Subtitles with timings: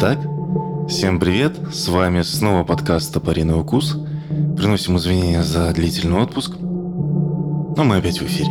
[0.00, 0.20] Итак,
[0.88, 3.96] всем привет, с вами снова подкаст «Топориный укус».
[4.56, 8.48] Приносим извинения за длительный отпуск, но мы опять в эфире.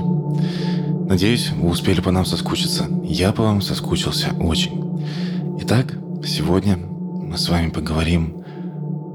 [1.07, 2.89] Надеюсь, вы успели по нам соскучиться.
[3.02, 4.99] Я по вам соскучился очень.
[5.62, 8.43] Итак, сегодня мы с вами поговорим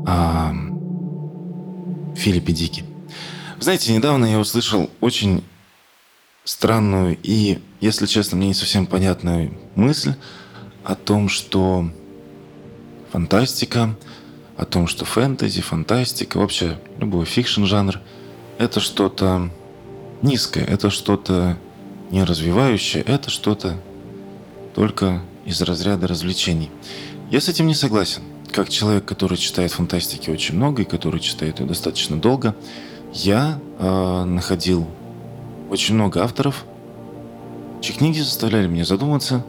[0.07, 0.55] о
[2.17, 2.85] Филиппе Дике.
[3.61, 5.45] Знаете, недавно я услышал очень
[6.45, 10.15] странную и, если честно, мне не совсем понятную мысль
[10.83, 11.91] о том, что
[13.13, 13.95] фантастика,
[14.57, 18.01] о том, что фэнтези, фантастика, вообще любой fiction жанр–
[18.59, 19.51] это что-то
[20.23, 21.59] низкое, это что-то
[22.11, 23.77] не развивающее, это что-то
[24.75, 26.71] только из разряда развлечений.
[27.31, 28.23] Я с этим не согласен.
[28.51, 32.55] Как человек, который читает фантастики очень много и который читает ее достаточно долго,
[33.13, 34.87] я э, находил
[35.71, 36.65] очень много авторов,
[37.81, 39.45] чьи книги заставляли меня задуматься,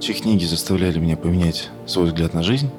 [0.00, 2.70] чьи книги заставляли меня поменять свой взгляд на жизнь,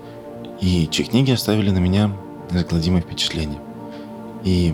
[0.64, 2.10] и чьи книги оставили на меня
[2.50, 3.60] неизгладимое впечатление.
[4.46, 4.74] И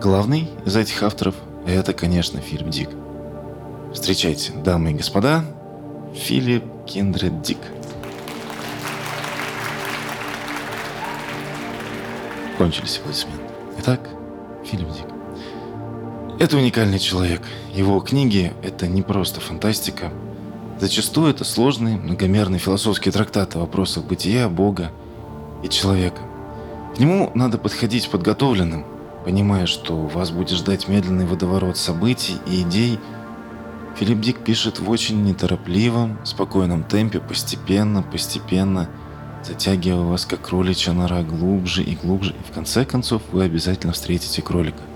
[0.00, 1.34] главный из этих авторов–
[1.66, 2.88] это, конечно, Филипп Дик.
[3.92, 5.44] Встречайте, дамы и господа,
[6.14, 7.58] Филипп Киндред Дик.
[12.56, 13.42] Кончились аплодисменты.
[13.80, 14.08] Итак,
[14.64, 15.06] Филипп Дик.
[16.40, 17.42] Это уникальный человек.
[17.74, 20.10] Его книги– это не просто фантастика.
[20.80, 24.92] Зачастую это сложные, многомерные философские трактаты о вопросах бытия, Бога
[25.62, 26.20] и человека.
[26.94, 28.84] К нему надо подходить подготовленным,
[29.24, 32.98] понимая, что вас будет ждать медленный водоворот событий и идей.
[33.96, 38.88] Филипп Дик пишет в очень неторопливом, спокойном темпе, постепенно, постепенно,
[39.44, 44.42] затягивая вас как кроличья нора глубже и глубже, и в конце концов вы обязательно встретите
[44.42, 44.82] кролика–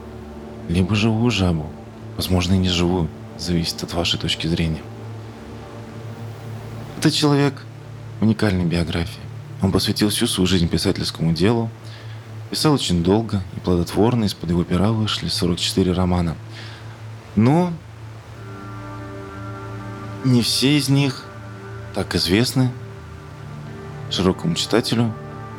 [0.68, 1.66] либо живую жабу,
[2.16, 4.80] возможно и не живую, зависит от вашей точки зрения.
[7.02, 7.54] Этот человек
[8.20, 9.18] уникальной биографии.
[9.60, 11.68] Он посвятил всю свою жизнь писательскому делу,
[12.48, 16.36] писал очень долго и плодотворно, из-под его пера вышли 44 романа.
[17.34, 17.72] Но
[20.24, 21.24] не все из них
[21.92, 22.70] так известны
[24.08, 25.12] широкому читателю,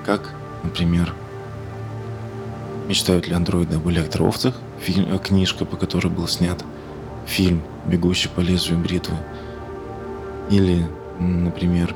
[0.05, 1.13] как, например,
[2.87, 6.63] «Мечтают ли андроиды об электроовцах», фильм, э, книжка, по которой был снят
[7.27, 9.17] фильм «Бегущий по лезвию бритвы».
[10.49, 10.87] Или,
[11.19, 11.95] например,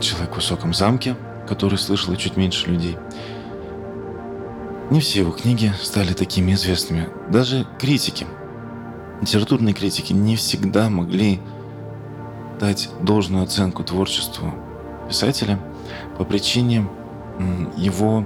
[0.00, 1.16] «Человек в высоком замке»,
[1.48, 2.96] который слышало чуть меньше людей.
[4.90, 7.08] Не все его книги стали такими известными.
[7.30, 8.26] Даже критики,
[9.20, 11.40] литературные критики не всегда могли
[12.58, 14.54] дать должную оценку творчеству
[15.08, 15.58] писателя
[16.18, 16.88] по причине
[17.76, 18.24] его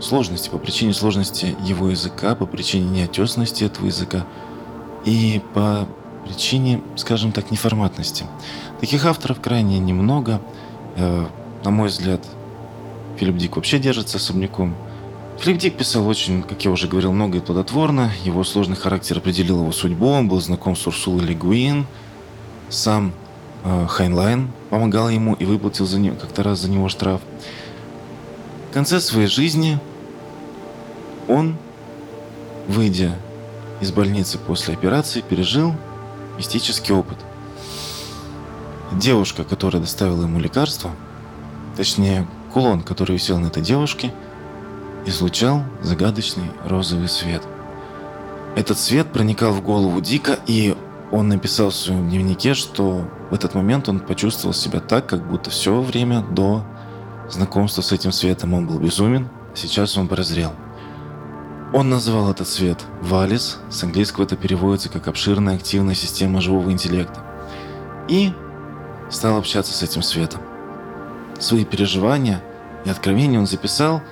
[0.00, 4.24] сложности, по причине сложности его языка, по причине неотесности этого языка
[5.04, 5.88] и по
[6.24, 8.26] причине, скажем так, неформатности.
[8.80, 10.40] Таких авторов крайне немного.
[10.96, 11.26] Э,
[11.64, 12.20] на мой взгляд,
[13.16, 14.74] Филипп Дик вообще держится особняком.
[15.38, 18.10] Филипп Дик писал очень, как я уже говорил, много и плодотворно.
[18.24, 20.08] Его сложный характер определил его судьбу.
[20.08, 21.86] Он был знаком с Урсулой Легуин.
[22.68, 23.12] Сам
[23.64, 27.20] э, Хайнлайн помогал ему и выплатил за него как-то раз за него штраф.
[28.70, 29.78] В конце своей жизни
[31.28, 31.56] он,
[32.68, 33.16] выйдя
[33.80, 35.74] из больницы после операции, пережил
[36.36, 37.18] мистический опыт.
[38.92, 40.90] Девушка, которая доставила ему лекарство,
[41.76, 44.12] точнее, кулон, который висел на этой девушке,
[45.06, 47.42] излучал загадочный розовый свет.
[48.56, 50.76] Этот свет проникал в голову Дика, и
[51.10, 55.50] он написал в своем дневнике, что в этот момент он почувствовал себя так, как будто
[55.50, 56.64] все время до
[57.28, 60.52] знакомства с этим светом он был безумен, а сейчас он прозрел.
[61.74, 67.20] Он назвал этот свет «Валис», с английского это переводится как «обширная активная система живого интеллекта»,
[68.08, 68.30] и
[69.10, 70.40] стал общаться с этим светом.
[71.40, 72.40] Свои переживания
[72.84, 74.02] и откровения он записал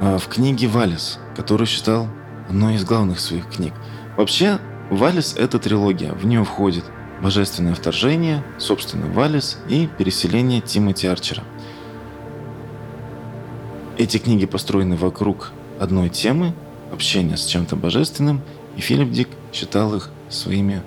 [0.00, 2.06] а, в книге «Валис», которую считал
[2.48, 3.72] одной из главных своих книг.
[4.16, 6.12] Вообще, «Валис»— это трилогия.
[6.12, 6.84] В нее входит
[7.20, 11.42] «Божественное вторжение», собственно, «Валис» и «Переселение Тимоти Арчера».
[13.98, 16.54] Эти книги построены вокруг одной темы,
[16.92, 18.42] общения с чем-то божественным,
[18.76, 20.82] и Филипп Дик считал их своими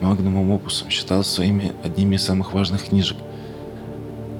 [0.00, 3.18] магнумом опусом, считал своими одними из самых важных книжек.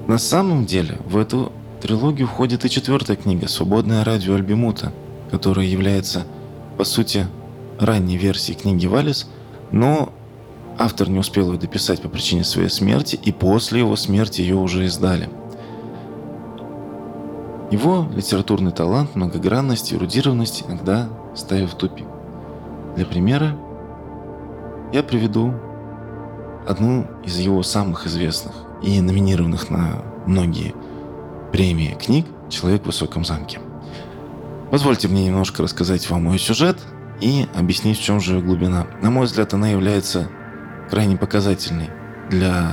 [0.07, 1.51] На самом деле в эту
[1.81, 4.93] трилогию входит и четвертая книга «Свободное радио Альбимута»,
[5.29, 6.25] которая является,
[6.77, 7.27] по сути,
[7.77, 9.29] ранней версией книги Валис,
[9.71, 10.13] но
[10.77, 14.85] автор не успел ее дописать по причине своей смерти, и после его смерти ее уже
[14.85, 15.29] издали–
[17.71, 22.05] его литературный талант, многогранность, эрудированность иногда ставят в тупик.
[22.95, 23.55] Для примера
[24.91, 25.53] я приведу
[26.67, 30.73] одну из его самых известных и номинированных на многие
[31.51, 33.59] премии книг «Человек в высоком замке».
[34.71, 36.77] Позвольте мне немножко рассказать вам мой сюжет
[37.21, 38.87] и объяснить, в чем же ее глубина.
[39.01, 40.27] На мой взгляд, она является
[40.89, 41.89] крайне показательной
[42.29, 42.71] для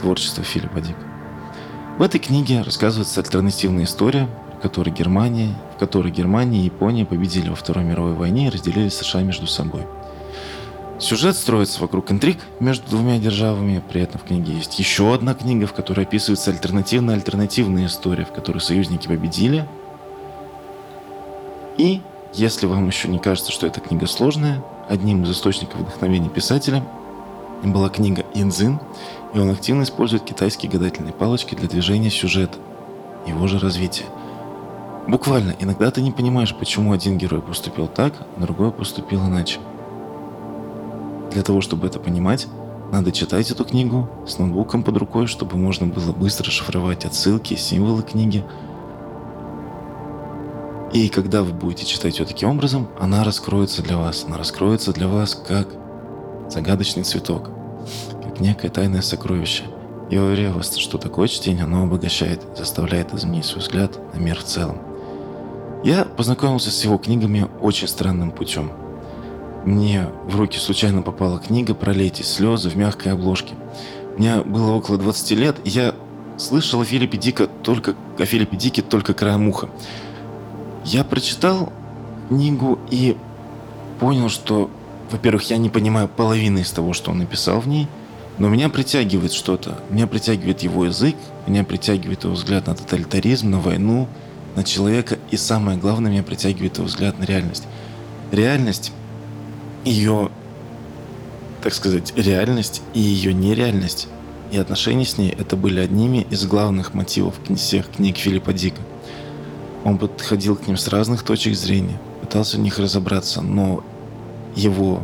[0.00, 1.09] творчества Филиппа Дика.
[2.00, 4.26] В этой книге рассказывается альтернативная история,
[4.56, 8.88] в которой Германия, в которой Германия и Япония победили во Второй мировой войне и разделили
[8.88, 9.82] США между собой.
[10.98, 15.66] Сюжет строится вокруг интриг между двумя державами, при этом в книге есть еще одна книга,
[15.66, 19.68] в которой описывается альтернативная-альтернативная история, в которой союзники победили.
[21.76, 22.00] И,
[22.32, 26.82] если вам еще не кажется, что эта книга сложная, одним из источников вдохновения писателя
[27.62, 28.80] была книга «Инзин»,
[29.34, 32.58] и он активно использует китайские гадательные палочки для движения сюжета,
[33.26, 34.04] его же развития.
[35.06, 39.58] Буквально, иногда ты не понимаешь, почему один герой поступил так, а другой поступил иначе.
[41.32, 42.48] Для того, чтобы это понимать,
[42.92, 48.02] надо читать эту книгу с ноутбуком под рукой, чтобы можно было быстро шифровать отсылки, символы
[48.02, 48.44] книги.
[50.92, 54.24] И когда вы будете читать ее таким образом, она раскроется для вас.
[54.26, 55.68] Она раскроется для вас как
[56.50, 57.50] загадочный цветок,
[58.22, 59.64] как некое тайное сокровище.
[60.10, 64.44] Я уверяю вас, что такое чтение, оно обогащает, заставляет изменить свой взгляд на мир в
[64.44, 64.78] целом.
[65.84, 68.72] Я познакомился с его книгами очень странным путем.
[69.64, 73.54] Мне в руки случайно попала книга про лети слезы в мягкой обложке.
[74.18, 75.94] Мне было около 20 лет, и я
[76.36, 79.68] слышал о Филиппе Дика только, о Филиппе Дике только краем уха.
[80.84, 81.72] Я прочитал
[82.28, 83.16] книгу и
[84.00, 84.70] понял, что
[85.10, 87.88] во-первых, я не понимаю половины из того, что он написал в ней,
[88.38, 89.80] но меня притягивает что-то.
[89.90, 91.16] Меня притягивает его язык,
[91.46, 94.08] меня притягивает его взгляд на тоталитаризм, на войну,
[94.56, 97.64] на человека, и самое главное, меня притягивает его взгляд на реальность.
[98.32, 98.92] Реальность,
[99.84, 100.30] ее,
[101.62, 104.08] так сказать, реальность и ее нереальность,
[104.50, 108.80] и отношения с ней, это были одними из главных мотивов всех книг Филиппа Дика.
[109.84, 113.84] Он подходил к ним с разных точек зрения, пытался в них разобраться, но
[114.54, 115.02] его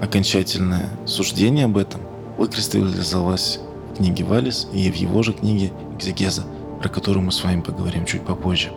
[0.00, 2.00] окончательное суждение об этом
[2.36, 3.60] выкристаллизовалось
[3.92, 6.44] в книге Валис и в его же книге «Экзегеза»,
[6.80, 8.72] про которую мы с вами поговорим чуть попозже.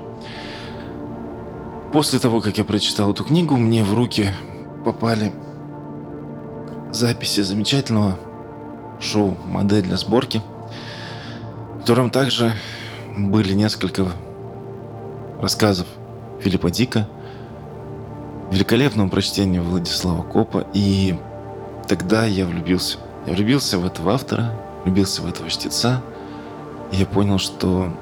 [1.94, 4.30] После того, как я прочитал эту книгу, мне в руки
[4.86, 5.31] попали
[6.92, 8.18] записи замечательного
[9.00, 10.42] шоу «Модель для сборки»,
[11.75, 12.53] в котором также
[13.18, 14.07] были несколько
[15.39, 15.88] рассказов
[16.42, 17.07] Филиппа Дика–
[18.51, 21.18] великолепного прочтения Владислава Копа, и
[21.88, 22.98] тогда я влюбился.
[23.25, 24.53] Я влюбился в этого автора,
[24.83, 26.03] влюбился в этого чтеца,
[26.92, 27.94] и я понял, что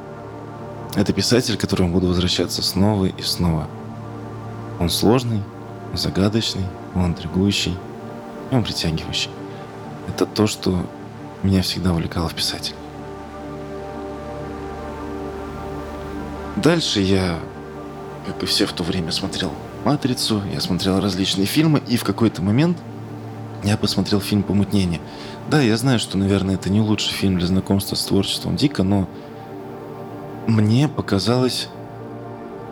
[0.96, 3.68] это писатель, к которому буду возвращаться снова и снова.
[4.80, 5.44] Он сложный,
[5.92, 6.66] он загадочный,
[6.96, 7.78] он интригующий,
[8.50, 9.30] и он притягивающий.
[10.08, 10.84] Это то, что
[11.44, 12.76] меня всегда увлекало в писателе.
[16.56, 17.40] Дальше я,
[18.26, 19.52] как и все в то время, смотрел
[19.86, 22.78] «Матрицу», я смотрел различные фильмы, и в какой-то момент
[23.64, 25.00] я посмотрел фильм «Помутнение».
[25.50, 29.10] Да, я знаю, что, наверное, это не лучший фильм для знакомства с творчеством Дика, но
[30.48, 31.70] мне показалось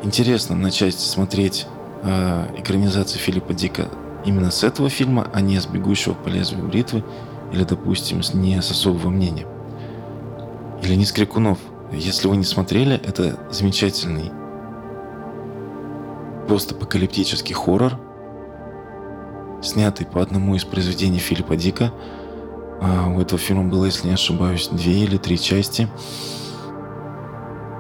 [0.04, 1.66] интересно начать смотреть
[2.04, 3.90] э, экранизацию Филиппа Дика
[4.26, 7.04] именно с этого фильма, а не с «Бегущего по лезвию бритвы»
[7.52, 9.48] или, допустим, не с «Особого мнения».
[10.84, 11.58] Или не с «Крикунов».
[11.92, 14.32] Если вы не смотрели, это замечательный
[16.48, 18.00] постапокалиптический хоррор,
[19.62, 21.94] снятый по одному из произведений Филиппа Дика.
[22.82, 25.90] А, у этого фильма было, если не ошибаюсь, две или три части.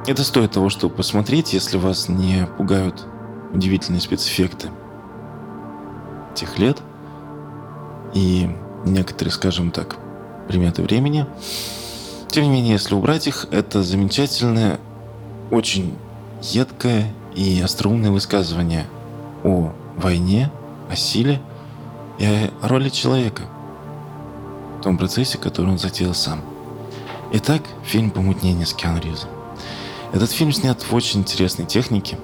[0.06, 3.06] Это стоит того, чтобы посмотреть, если вас не пугают
[3.54, 4.70] удивительные спецэффекты
[6.34, 6.82] тех лет
[8.14, 8.50] и
[8.86, 9.98] некоторые, скажем так,
[10.48, 11.26] приметы времени.
[12.30, 14.80] Тем не менее, если убрать их, это замечательное,
[15.52, 15.98] очень
[16.42, 18.88] едкое и остроумные высказывания
[19.44, 20.52] о войне,
[20.90, 21.40] о силе
[22.18, 23.44] и о роли человека
[24.80, 26.42] в том процессе, который он затеял сам.
[27.34, 29.30] Итак, фильм «Помутнение» с Киану Ривзом.
[30.14, 32.18] Этот фильм снят в очень интересной технике.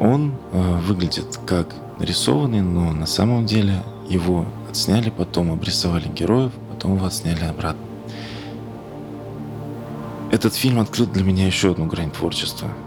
[0.00, 6.96] Он э, выглядит как нарисованный, но на самом деле его отсняли, потом обрисовали героев, потом
[6.96, 7.82] его отсняли обратно.
[10.32, 12.70] Этот фильм открыл для меня еще одну грань творчества–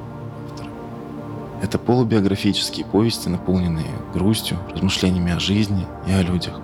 [1.64, 6.60] это полубиографические повести, наполненные грустью, размышлениями о жизни и о людях.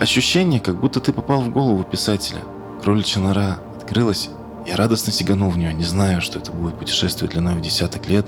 [0.00, 2.40] Ощущение, как будто ты попал в голову писателя.
[2.82, 4.30] Кроличья нора открылась,
[4.66, 8.26] я радостно сиганул в нее, не зная, что это будет путешествие длиной в десяток лет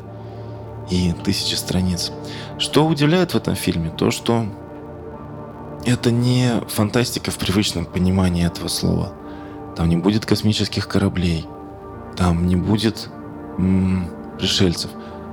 [0.91, 2.13] и тысячи страниц.
[2.59, 3.89] Что удивляет в этом фильме?
[3.89, 4.45] То, что
[5.87, 9.15] это не фантастика в привычном понимании этого слова.
[9.75, 11.47] Там не будет космических кораблей,
[12.15, 13.09] там не будет
[13.57, 14.91] м- пришельцев,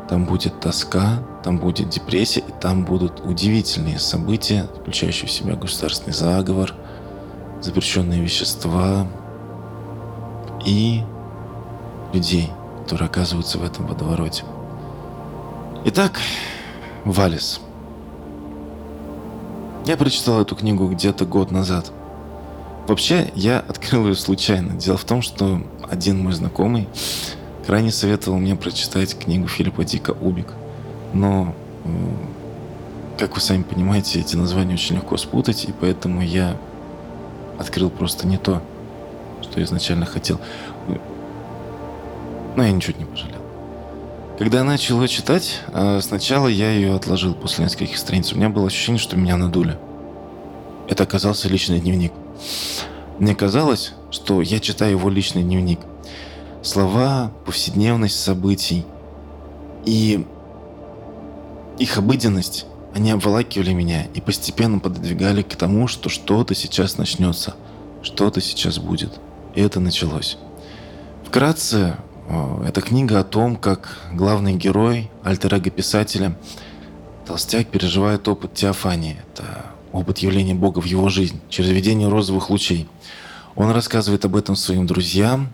[0.10, 6.14] там будет тоска, там будет депрессия, и там будут удивительные события, включающие в себя государственный
[6.14, 6.74] заговор,
[7.62, 9.06] запрещенные вещества
[10.66, 11.04] и
[12.12, 12.50] людей,
[12.84, 14.46] которые оказываются в этом водовороте.
[15.86, 16.20] Итак,
[17.06, 17.62] Валис.
[19.86, 21.92] Я прочитал эту книгу где-то год назад.
[22.88, 24.74] Вообще, я открыл ее случайно.
[24.74, 26.90] Дело в том, что один мой знакомый
[27.70, 30.48] крайне советовал мне прочитать книгу Филиппа Дика «Убик».
[31.14, 31.54] Но,
[33.20, 36.58] как вы сами понимаете, эти названия очень легко спутать, и поэтому я
[37.60, 38.64] открыл просто не то,
[39.44, 40.42] что изначально хотел.
[42.56, 43.38] Но я ничего не пожалел.
[44.40, 48.34] Когда я начал ее читать, а, сначала я ее отложил после нескольких страниц.
[48.34, 49.78] У меня было ощущение, что меня надули.
[50.88, 52.14] Это оказался личный дневник.
[53.20, 55.82] Мне казалось, что я читаю его личный дневник.
[56.62, 58.86] Слова, повседневность событий
[59.86, 60.26] и
[61.78, 67.56] их обыденность, они обволакивали меня и постепенно пододвигали к тому, что что-то сейчас начнется,
[68.02, 69.20] что-то сейчас будет.
[69.56, 70.38] И это началось.
[71.26, 71.96] Вкратце,
[72.66, 76.38] эта книга о том, как главный герой, альтер писателя,
[77.26, 79.18] Толстяк переживает опыт теофании.
[79.32, 82.90] Это опыт явления Бога в его жизнь через видение розовых лучей.
[83.56, 85.50] Он рассказывает об этом своим друзьям.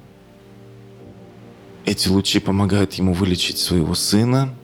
[1.86, 4.56] Эти лучи помогают ему вылечить своего сына,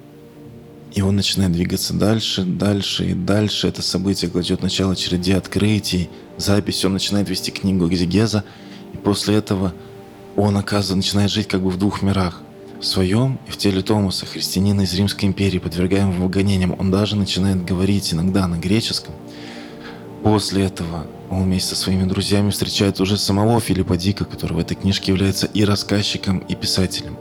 [0.93, 3.67] и он начинает двигаться дальше, дальше и дальше.
[3.67, 6.83] Это событие кладет начало череде открытий, запись.
[6.83, 8.43] Он начинает вести книгу экзегеза.
[8.93, 9.73] И после этого
[10.35, 12.41] он, оказывается, начинает жить как бы в двух мирах.
[12.81, 16.75] В своем и в теле Томаса, христианина из Римской империи, подвергаемого гонениям.
[16.77, 19.13] Он даже начинает говорить иногда на греческом.
[20.23, 24.75] После этого он вместе со своими друзьями встречает уже самого Филиппа Дика, который в этой
[24.75, 27.17] книжке является и рассказчиком, и писателем.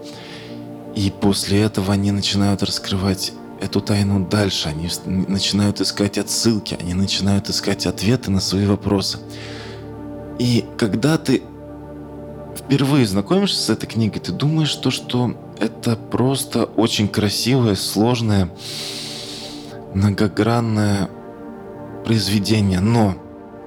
[0.96, 4.68] И после этого они начинают раскрывать эту тайну дальше.
[4.68, 9.18] Они начинают искать отсылки, они начинают искать ответы на свои вопросы.
[10.40, 11.42] И когда ты
[12.56, 18.50] впервые знакомишься с этой книгой, ты думаешь, то, что это просто очень красивое, сложное,
[19.94, 21.08] многогранное
[22.04, 22.80] произведение.
[22.80, 23.14] Но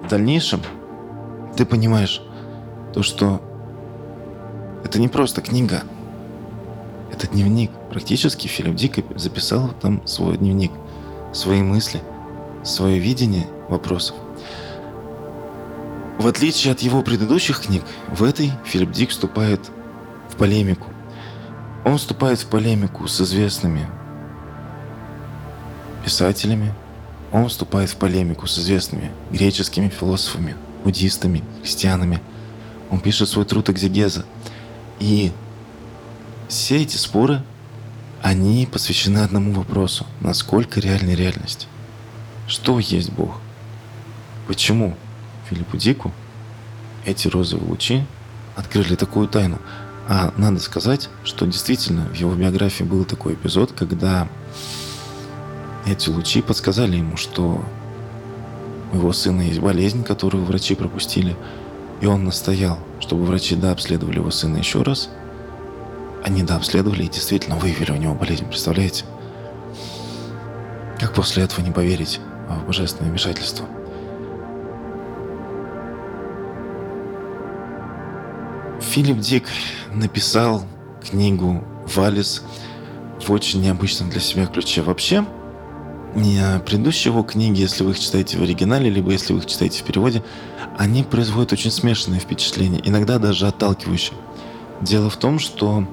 [0.03, 0.61] в дальнейшем
[1.55, 2.21] ты понимаешь
[2.93, 3.41] то, что
[4.83, 5.83] это не просто книга,
[7.11, 7.71] это дневник.
[7.89, 10.71] Практически Филипп Дик записал там свой дневник,
[11.31, 12.01] свои мысли,
[12.63, 14.15] свое видение вопросов.
[16.19, 19.61] В отличие от его предыдущих книг, в этой Филипп Дик вступает
[20.29, 20.87] в полемику.
[21.85, 23.87] Он вступает в полемику с известными
[26.03, 26.73] писателями,
[27.33, 32.21] он вступает в полемику с известными греческими философами, буддистами, христианами.
[32.91, 34.23] Он пишет свой труд экзегеза.
[34.99, 35.31] И
[36.47, 37.43] все эти споры,
[38.21, 40.05] они посвящены одному вопросу.
[40.21, 41.67] Насколько реальна реальность?
[42.47, 43.41] Что есть Бог?
[44.47, 44.95] Почему
[45.49, 46.13] Филиппу Дику
[47.03, 48.03] эти розовые лучи
[48.55, 49.57] открыли такую тайну?
[50.07, 54.27] А надо сказать, что действительно в его биографии был такой эпизод, когда
[55.85, 57.63] эти лучи подсказали ему, что
[58.91, 61.35] у его сына есть болезнь, которую врачи пропустили,
[62.01, 65.09] и он настоял, чтобы врачи дообследовали его сына еще раз–
[66.23, 69.03] они да обследовали и действительно выявили у него болезнь, представляете?
[70.97, 73.67] Как после этого не поверить в божественное вмешательство?
[78.79, 79.47] Филипп Дик
[79.91, 80.63] написал
[81.01, 81.61] книгу
[81.93, 82.43] «Валис»
[83.19, 84.81] в очень необычном для себя ключе.
[84.81, 85.25] Вообще,
[86.15, 89.81] не предыдущие его книги, если вы их читаете в оригинале, либо если вы их читаете
[89.81, 90.23] в переводе,
[90.77, 94.17] они производят очень смешанное впечатление, иногда даже отталкивающее.
[94.81, 95.87] Дело в том, что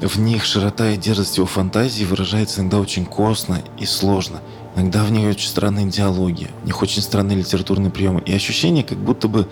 [0.00, 4.40] в них широта и дерзость его фантазии выражается иногда очень косно и сложно.
[4.76, 8.20] Иногда в них очень странные диалоги, в них очень странные литературные приемы.
[8.22, 9.48] И ощущение, как будто бы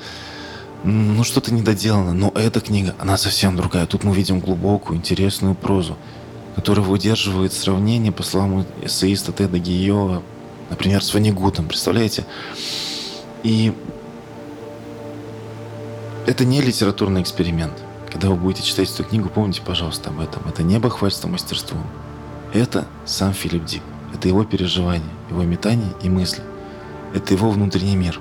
[0.85, 2.13] ну что-то недоделано.
[2.13, 3.87] Но эта книга, она совсем другая.
[3.87, 5.97] Тут мы видим глубокую, интересную прозу,
[6.55, 10.23] которая выдерживает сравнение, по словам эссеиста Теда Гиева,
[10.71, 11.69] например, с Ванигутом.
[11.69, 12.25] Представляете?
[13.43, 13.73] И
[16.27, 17.73] это не литературный эксперимент.
[18.11, 20.47] Когда вы будете читать эту книгу, помните, пожалуйста, об этом.
[20.47, 21.85] Это не бахвальство мастерством.
[22.53, 23.83] Это сам Филипп Дик.
[24.15, 26.43] Это его переживания, его метания и мысли.
[27.15, 28.21] Это его внутренний мир.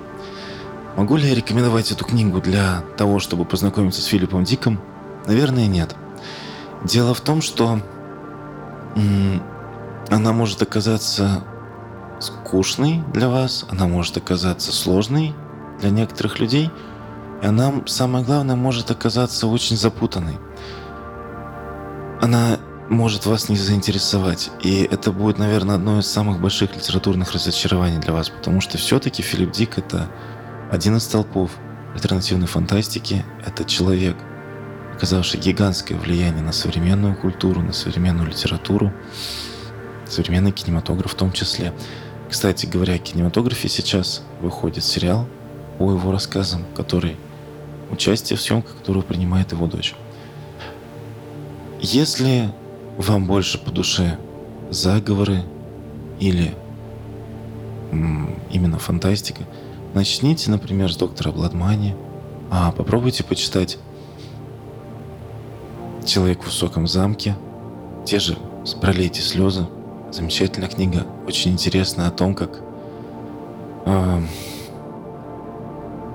[0.95, 4.79] Могу ли я рекомендовать эту книгу для того, чтобы познакомиться с Филиппом Диком?
[5.25, 5.95] Наверное, нет.
[6.83, 7.81] Дело в том, что
[10.09, 11.43] она может оказаться
[12.19, 15.33] скучной для вас, она может оказаться сложной
[15.79, 16.69] для некоторых людей,
[17.41, 20.37] и она, самое главное, может оказаться очень запутанной.
[22.21, 24.51] Она может вас не заинтересовать.
[24.61, 29.23] И это будет, наверное, одно из самых больших литературных разочарований для вас, потому что все-таки
[29.23, 30.07] Филипп Дик— это
[30.69, 31.51] один из столпов
[31.93, 33.25] альтернативной фантастики.
[33.45, 34.17] Это человек,
[35.01, 38.93] оказавший гигантское влияние на современную культуру, на современную литературу,
[40.07, 41.73] современный кинематограф в том числе.
[42.29, 45.27] Кстати говоря, о кинематографе сейчас выходит сериал
[45.79, 47.17] по его рассказам, который
[47.89, 49.95] участие в съемках, которую принимает его дочь.
[51.81, 52.51] Если
[52.95, 54.19] вам больше по душе
[54.69, 55.41] заговоры
[56.19, 56.53] или
[58.51, 59.45] именно фантастика,
[59.95, 61.95] начните, например, с доктора Бладмани,
[62.51, 63.79] а попробуйте почитать
[66.05, 67.35] «Человек в высоком замке»,
[68.05, 68.37] те же
[68.81, 69.67] «Пролейте слезы»,
[70.11, 72.59] замечательная книга, очень интересная о том, как
[73.85, 74.21] э,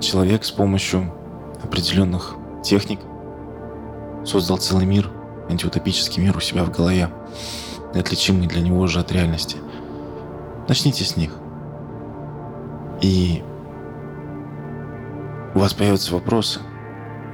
[0.01, 1.13] человек с помощью
[1.63, 3.01] определенных техник
[4.25, 5.11] создал целый мир,
[5.49, 7.09] антиутопический мир у себя в голове,
[7.95, 9.57] неотличимый для него уже от реальности.
[10.69, 11.31] Начните с них.
[13.01, 13.43] И
[15.55, 16.61] у вас появятся вопросы,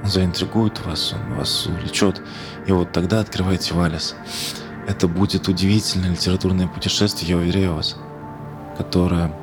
[0.03, 2.21] заинтригует вас, он вас увлечет.
[2.67, 4.15] И вот тогда открывайте Валис.
[4.87, 7.95] Это будет удивительное литературное путешествие, я уверяю вас,
[8.77, 9.33] которое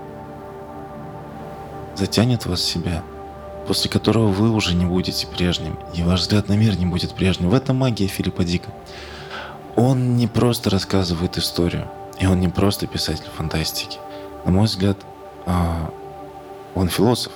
[1.96, 3.02] затянет вас в себя,
[3.66, 7.50] после которого вы уже не будете прежним, и ваш взгляд на мир не будет прежним.
[7.50, 8.70] В этом магия Филиппа Дика.
[9.76, 11.88] Он не просто рассказывает историю,
[12.18, 13.98] и он не просто писатель фантастики.
[14.44, 14.98] На мой взгляд,
[15.46, 15.90] а,
[16.74, 17.32] он философ.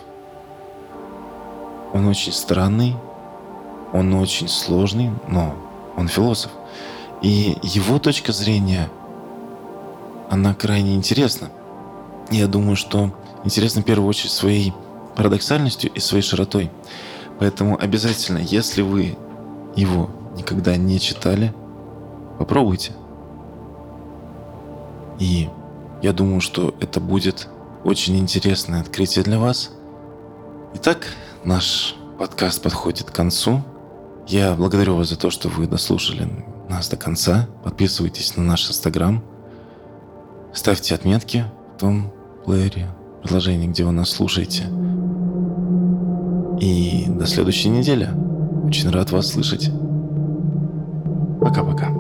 [1.93, 2.97] Он очень странный,
[3.95, 5.55] он очень сложный, но
[5.97, 6.51] он философ.
[7.23, 8.91] И его точка зрения,
[10.29, 11.49] она крайне интересна.
[12.29, 14.75] Я думаю, что интересна в первую очередь своей
[15.15, 16.73] парадоксальностью и своей широтой.
[17.39, 19.17] Поэтому обязательно, если вы
[19.77, 21.55] его никогда не читали,
[22.41, 22.93] попробуйте.
[25.21, 25.49] И
[26.03, 27.49] я думаю, что это будет
[27.85, 29.71] очень интересное открытие для вас.
[30.75, 31.07] Итак,
[31.45, 33.63] наш подкаст подходит к концу.
[34.27, 36.27] Я благодарю вас за то, что вы дослушали
[36.69, 37.47] нас до конца.
[37.63, 39.23] Подписывайтесь на наш инстаграм.
[40.53, 41.45] Ставьте отметки
[41.77, 42.13] в том
[42.45, 42.89] плеере,
[43.23, 44.65] приложении, где вы нас слушаете.
[46.61, 48.09] И до следующей недели.
[48.65, 49.71] Очень рад вас слышать.
[51.41, 51.94] Пока-пока.